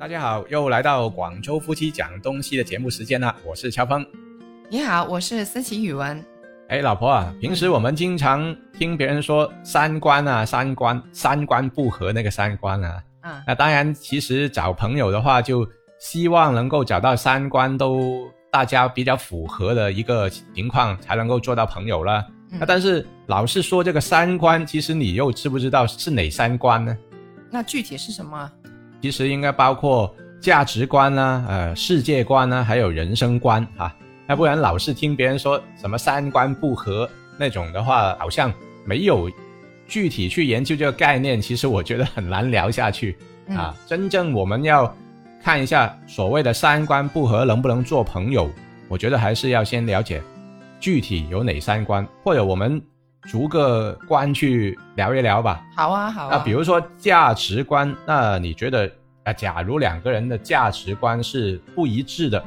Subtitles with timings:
[0.00, 4.06] 大家好，又来到广州夫妻讲东西的节目时间了，我是乔峰。
[4.70, 6.24] 你好，我是思琪语文。
[6.68, 13.02] 哎，老婆啊，平时我们经常听别人说三观啊，三观三观不合那个三观啊。
[13.22, 15.68] 嗯，那当然，其实找朋友的话，就
[15.98, 22.24] 希望能够找到三观都大家比较符合的一个情况，才能够做到朋友了。
[22.52, 26.96] 那但是老是说这个三观，其实你又知不知道是哪三观呢？
[27.50, 28.48] 那具体是什么？
[29.00, 33.94] 其实应该包括价值观呢，呃，世界观呢，还有人生观啊。
[34.28, 38.52] 要不然老是听别人说什么三观不合那种的话，好像
[38.84, 39.30] 没有
[39.86, 43.16] 具体去研究这个概念，其实我觉得很难聊下去
[43.48, 43.74] 啊。
[43.86, 44.94] 真正我们要
[45.42, 48.50] 看一下所谓的三观不合能不能做朋友，
[48.88, 50.20] 我觉得还是要先了解
[50.78, 52.82] 具体有哪三观，或者我们
[53.22, 55.64] 逐个关去聊一聊吧。
[55.74, 56.28] 好啊，好啊。
[56.32, 58.90] 那比如说价值观，那你觉得
[59.24, 62.42] 啊，假如两个人的价值观是不一致的，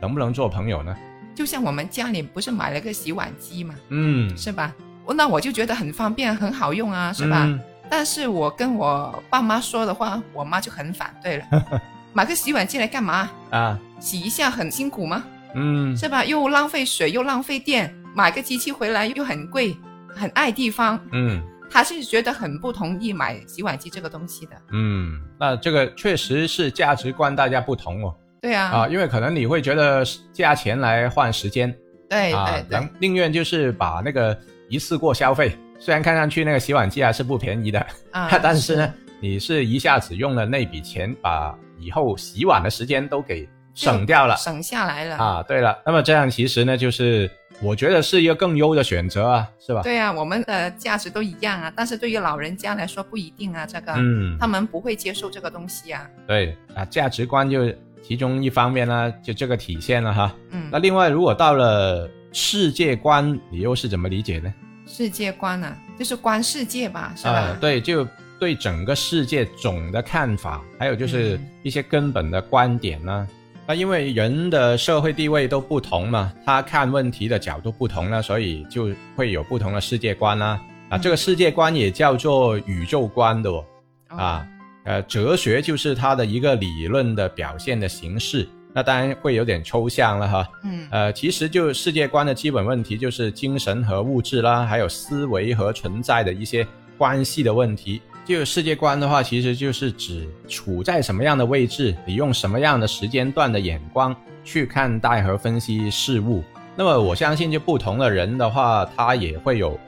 [0.00, 0.96] 能不能做朋友呢？
[1.34, 4.72] 就像我们家里不是买了个洗碗机嘛，嗯，是吧？
[5.14, 7.44] 那我就觉得很方便，很好用啊，是吧？
[7.44, 11.44] 嗯但是我跟我爸妈说的话，我妈就很反对了。
[12.12, 13.30] 买个洗碗机来干嘛？
[13.50, 15.22] 啊，洗一下很辛苦吗？
[15.54, 16.24] 嗯，是吧？
[16.24, 19.76] 又浪费水，又浪费电，买个机器回来又很贵，
[20.16, 20.98] 很爱地方。
[21.12, 24.52] 嗯他是觉得很不同意买洗碗机这个东西的。
[24.70, 28.14] 嗯，那这个确实是价值观大家不同哦。
[28.40, 31.76] 对啊，啊，因为可能你会觉得价钱来换时间，
[32.08, 45.16] 对啊对，对能，宁愿就是把那个一次过消费，虽然看上去那个洗碗机还是不便宜的，啊 但是呢，你是一下子用了那笔钱，把以后洗碗的时间都给省掉了省下来了。
[45.16, 45.42] 啊。
[45.42, 49.82] 对了，那么这样其实呢，就是我觉得是一个更优的选择啊，是吧？
[49.82, 56.08] 对啊，我们的价值都一样啊，但是对于老人家来说不一定啊，这个、嗯他，们不会接受这个东西啊。
[56.26, 60.34] 对啊，价值观就其中一方面呢，就这个体现了哈。
[60.50, 64.52] 嗯那，另外，如果到了世界观，你又是怎么理解呢？
[64.86, 67.32] 世界观啊，就是观世界吧，是吧？
[67.32, 68.06] 啊，对，就
[68.38, 73.26] 对整个世界总的看法，还有就是嗯一些根本的观点呢。
[73.68, 80.60] 那因为人的社会地位都不同嘛，他看问题的角度不同呢，所以就会有不同的世界观啦。
[80.88, 83.64] 啊，嗯这个世界观也叫做宇宙观的哦。
[84.10, 84.48] 哦啊，
[84.84, 88.48] 呃，哲学就是它的一个理论的表现的形式。
[88.72, 90.48] 那当然会有点抽象了哈。
[90.62, 96.64] 嗯呃，其实就世界观的基本问题就是精神和物质啦，还有思维和存在的一些
[96.96, 98.00] 关系的问题。
[98.26, 106.42] 就世界观的话，其实就是指处在什么样的位置，你用什么样的时间段的眼光去看待和分析事物。
[106.74, 109.78] 那么我相信，就不同的人的话，他也会有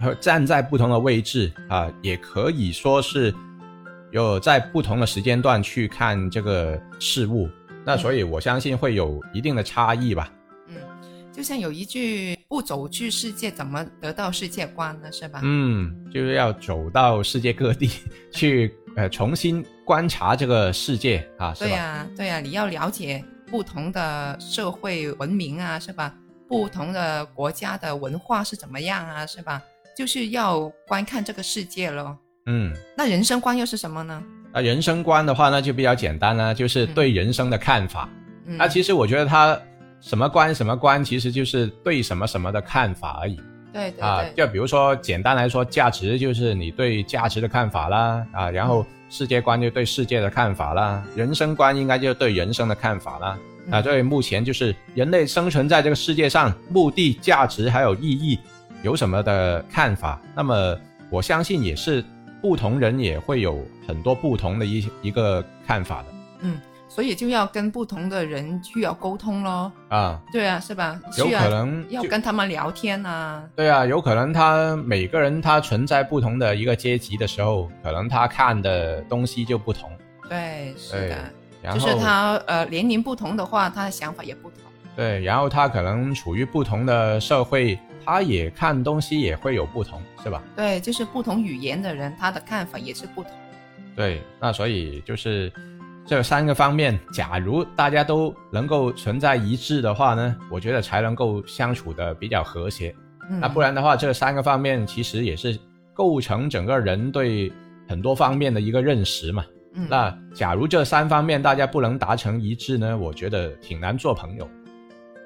[0.00, 3.34] 和站在不同的位置啊，也可以说是
[4.12, 7.50] 有在不同的时间段去看这个事物。
[7.84, 10.32] 那所以我相信会有一定的差异吧。
[10.68, 10.76] 嗯，
[11.32, 15.40] 就像有一句“不走去世界，怎么得到世界观呢？”是吧？
[15.44, 17.88] 嗯，就是要走到世界各地
[18.32, 21.54] 去，呃，重新观察这个世界啊？
[21.56, 26.12] 对呀、对呀、你要了解不同的社会文明啊，是吧？
[26.48, 29.62] 不同的国家的文化是怎么样啊，是吧？
[29.96, 32.18] 就是要观看这个世界咯。
[32.46, 34.20] 嗯，那人生观又是什么呢？
[34.52, 38.08] 啊人生观的话，那就比较简单了，就是对人生的看法。
[38.46, 39.56] 嗯，那其实我觉得它
[40.00, 43.38] 什么观什么观，其实就是对什么什么的看法而已
[43.72, 44.24] 对对啊。
[44.36, 53.38] 就比如说简单来说，价值就是你对价值的看法啦啊，然后世界观就对世界的看法啦，人生观应该就是对人生的看法啦。
[53.70, 58.38] 啊，嗯所以目前就是人类生存在这个世界上，目的、价值还有意义
[58.82, 60.20] 有什么的看法？
[60.34, 60.76] 那么
[61.10, 62.02] 我相信也是
[62.40, 66.08] 不同人也会有很多不同的一一个看法的
[66.40, 66.58] 嗯，
[66.90, 69.70] 所以就要跟不同的人去要沟通咯。
[69.88, 71.00] 啊，对啊，是吧？
[71.16, 73.42] 有可能就要跟他们聊天啊。
[73.54, 79.88] 对啊，有可能他每个人他存在不同的一个阶级的时候，可能他看的东西就不同，
[80.28, 81.32] 对，是的，
[81.62, 84.58] 然后就是他呃年龄不同的话，他的想法也不同。
[84.96, 90.42] 对，然后他可能处于不同的社会，他也看东西也会有不同，是吧？
[90.56, 93.30] 对，就是不同语言的人，他的看法也是不同。
[93.94, 95.52] 对，那所以就是
[96.10, 102.92] 这三个方面，假如大家都能够存在一致的话呢，我觉得才能够相处的比较和谐。
[103.30, 105.56] 嗯，那不然的话，这三个方面其实也是
[105.94, 107.52] 构成整个人对
[107.88, 109.44] 很多方面的一个认识嘛。
[109.74, 114.50] 嗯，那假如这三方面大家不能达成一致呢，我觉得挺难做朋友。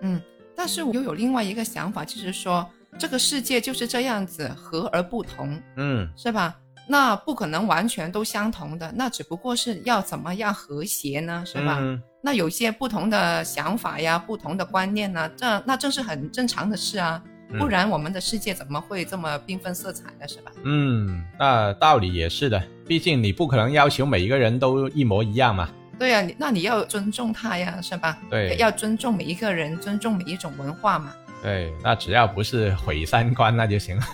[0.00, 0.20] 嗯，
[0.56, 2.68] 但是我又有另外一个想法，就是说
[2.98, 6.56] 这个世界就是这样子，和而不同，嗯是吧？
[6.92, 11.78] 那不可能完全都相同的，那只不过是要怎么样和谐呢，是吧？
[11.80, 20.52] 嗯那有些不同的想法呀，不同的观念呢，这那正是很正常的事啊，嗯不然我们的世界怎么会这么缤纷色彩呢，是吧？
[20.64, 25.66] 嗯，那道理也是的，毕竟你不可能要求每一个人都一模一样嘛。
[25.98, 28.18] 对呀、你那你要尊重他呀，是吧？
[28.28, 31.14] 对要尊重每一个人，尊重每一种文化嘛。
[31.42, 34.04] 对，那只要不是毁三观那就行了。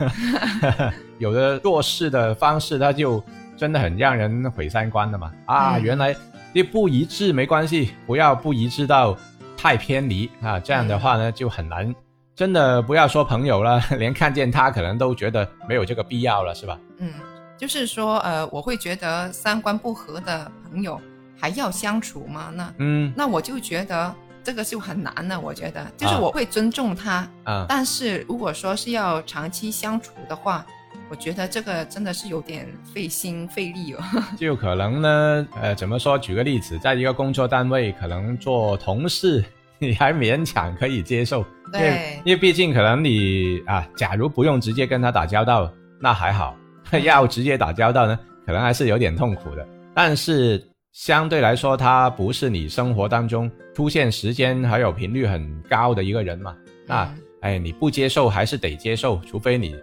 [1.18, 3.22] 有的做事的方式，它就
[3.56, 5.30] 真的很让人毁三观的嘛。
[5.44, 6.16] 啊，嗯原来
[6.54, 9.16] 这不一致没关系，不要不一致到
[9.56, 11.94] 太偏离啊，这样的话呢就很难。
[12.34, 16.78] 真的不要说朋友了， 连看见他可能都觉得没有这个必要了，是吧？
[16.98, 17.12] 嗯，
[17.58, 21.00] 就是说，呃，我会觉得三观不合的朋友
[21.38, 22.50] 还要相处吗？
[22.54, 24.14] 那嗯那我就觉得
[24.48, 25.38] 这个就很难了。
[25.38, 30.64] 我觉得，就是啊我会尊重他，啊，但是如果说是要长期相处的话，
[31.10, 34.00] 我觉得这个真的是有点费心费力哦。
[34.40, 36.18] 就可能呢，呃，怎么说？
[36.18, 39.44] 举个例子，在一个工作单位，可能做同事，
[39.78, 41.40] 你还勉强可以接受，
[41.74, 45.70] 因为对因为毕竟可能你啊，假如不用直接跟他打交道，
[46.00, 46.56] 那还好；
[47.04, 49.68] 要直接打交道呢，可能还是有点痛苦的。
[49.94, 50.66] 但是
[50.98, 59.76] 相对来说，他不是你生活当中出现时间还有频率很高的一个人嘛，那嗯哎，你不接受还是得接受，除非你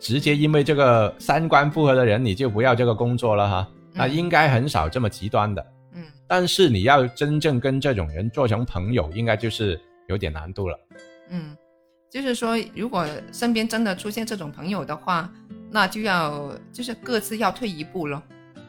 [0.00, 3.68] 直接因为这个三观不合的人，你就不要这个工作了哈。
[3.92, 5.64] 那嗯应该很少这么极端的。
[5.94, 10.76] 嗯但是你要真正跟这种人做成朋友，应该就是有点难度了。
[11.30, 11.56] 嗯，
[12.10, 15.32] 就是说，如果身边真的出现这种朋友的话，
[15.70, 18.20] 那就要就是各自要退一步了。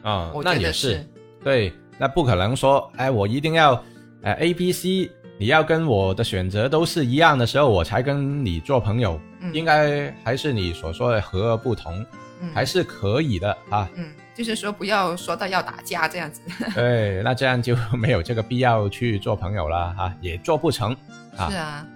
[0.04, 1.06] 啊、我觉得那也是是，
[1.42, 3.82] 对，那不可能说，哎，我一定要，
[4.22, 9.20] 呃，A、B、C，你要跟我的选择都是一样的时候，我才跟你做朋友。
[9.40, 12.04] 嗯，应该还是你所说的和而不同，
[12.40, 13.88] 嗯还是可以的啊。
[13.94, 16.40] 嗯，就是说不要说到要打架这样子。
[16.74, 20.92] 对，那这样就没有这个必要去做朋友了啊、也做不成
[21.36, 21.86] 啊是啊，